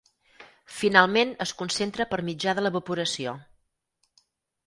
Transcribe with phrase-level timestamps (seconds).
[0.75, 3.35] Finalment es concentra per mitjà de l'evaporació.